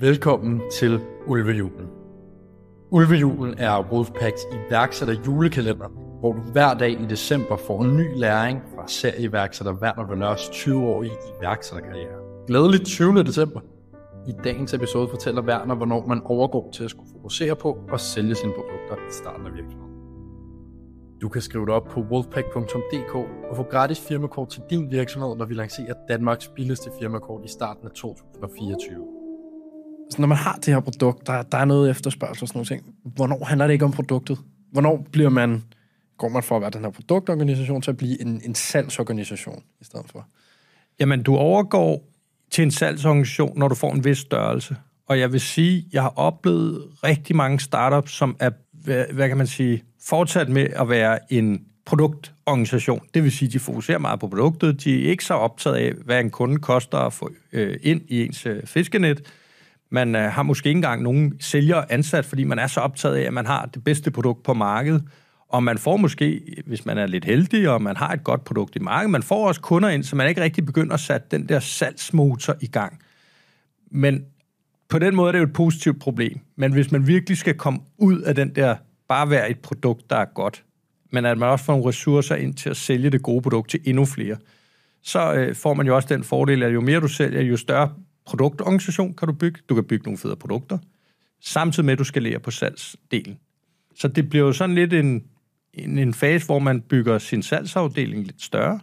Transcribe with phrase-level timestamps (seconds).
[0.00, 1.86] Velkommen til Ulvejulen.
[2.90, 5.88] Ulvejulen er Wolfpacks iværksætter julekalender,
[6.20, 11.12] hvor du hver dag i december får en ny læring fra serieværksætter Werner Venørs 20-årige
[11.40, 12.46] iværksætterkarriere.
[12.46, 13.22] Glædeligt 20.
[13.22, 13.60] december.
[14.28, 18.34] I dagens episode fortæller Werner, hvornår man overgår til at skulle fokusere på og sælge
[18.34, 19.94] sine produkter i starten af virksomheden.
[21.22, 23.14] Du kan skrive dig op på wolfpack.dk
[23.50, 27.86] og få gratis firmakort til din virksomhed, når vi lancerer Danmarks billigste firmakort i starten
[27.86, 29.19] af 2024.
[30.10, 32.68] Så når man har det her produkt, der, der er noget efterspørgsel og sådan noget
[32.68, 34.38] ting, hvornår handler det ikke om produktet?
[34.72, 35.64] Hvornår bliver man,
[36.18, 39.84] går man fra at være den her produktorganisation til at blive en, en salgsorganisation i
[39.84, 40.26] stedet for?
[41.00, 42.04] Jamen, du overgår
[42.50, 44.76] til en salgsorganisation, når du får en vis størrelse.
[45.06, 49.36] Og jeg vil sige, jeg har oplevet rigtig mange startups, som er, hvad, hvad kan
[49.36, 53.00] man sige, fortsat med at være en produktorganisation.
[53.14, 54.84] Det vil sige, de fokuserer meget på produktet.
[54.84, 58.24] De er ikke så optaget af, hvad en kunde koster at få øh, ind i
[58.24, 59.22] ens øh, fiskenet.
[59.90, 63.22] Man øh, har måske ikke engang nogen sælger ansat, fordi man er så optaget af,
[63.22, 65.04] at man har det bedste produkt på markedet.
[65.48, 68.76] Og man får måske, hvis man er lidt heldig, og man har et godt produkt
[68.76, 71.48] i markedet, man får også kunder ind, så man ikke rigtig begynder at sætte den
[71.48, 72.98] der salgsmotor i gang.
[73.90, 74.24] Men
[74.88, 76.40] på den måde er det jo et positivt problem.
[76.56, 78.76] Men hvis man virkelig skal komme ud af den der,
[79.08, 80.64] bare være et produkt, der er godt,
[81.12, 83.80] men at man også får nogle ressourcer ind til at sælge det gode produkt til
[83.84, 84.36] endnu flere,
[85.02, 87.90] så øh, får man jo også den fordel, at jo mere du sælger, jo større
[88.26, 89.60] produktorganisation kan du bygge.
[89.68, 90.78] Du kan bygge nogle federe produkter,
[91.40, 93.38] samtidig med, at du skalerer på salgsdelen.
[93.94, 95.24] Så det bliver jo sådan lidt en,
[95.74, 98.80] en, en fase, hvor man bygger sin salgsafdeling lidt større,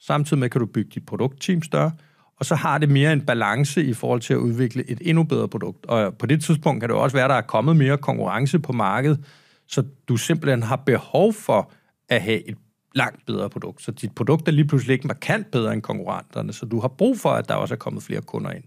[0.00, 1.92] samtidig med, kan du bygge dit produktteam større,
[2.36, 5.48] og så har det mere en balance i forhold til at udvikle et endnu bedre
[5.48, 5.86] produkt.
[5.86, 8.58] Og på det tidspunkt kan det jo også være, at der er kommet mere konkurrence
[8.58, 9.24] på markedet,
[9.66, 11.72] så du simpelthen har behov for
[12.08, 12.56] at have et
[12.94, 13.82] langt bedre produkt.
[13.82, 17.18] Så dit produkt er lige pludselig ikke markant bedre end konkurrenterne, så du har brug
[17.18, 18.64] for, at der også er kommet flere kunder ind.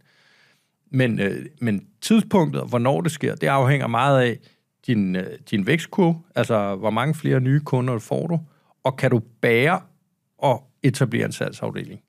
[0.92, 4.40] Men, øh, men tidspunktet, hvornår det sker, det afhænger meget af
[4.88, 8.40] din, øh, din vækstkurve, altså hvor mange flere nye kunder får du,
[8.84, 9.82] og kan du bære
[10.38, 12.02] og etablere en salgsafdeling.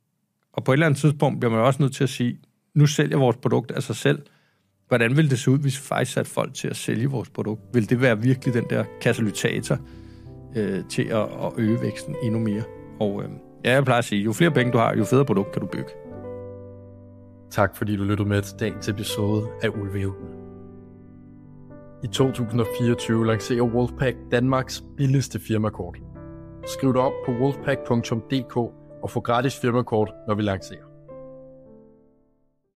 [0.52, 2.38] Og på et eller andet tidspunkt bliver man også nødt til at sige,
[2.74, 4.22] nu sælger vores produkt af sig selv.
[4.88, 7.60] Hvordan vil det se ud, hvis vi faktisk satte folk til at sælge vores produkt?
[7.72, 9.78] Vil det være virkelig den der katalysator
[10.56, 12.62] øh, til at, at øge væksten endnu mere?
[13.00, 13.30] Og øh,
[13.64, 15.66] ja, jeg plejer at sige, jo flere penge du har, jo federe produkt kan du
[15.66, 15.90] bygge.
[17.50, 20.28] Tak fordi du lyttede med til dagens episode af Ulvehjulpen.
[22.04, 25.98] I 2024 lancerer Wolfpack Danmarks billigste firmakort.
[26.66, 28.56] Skriv dig op på wolfpack.dk
[29.02, 30.91] og få gratis firmakort, når vi lancerer.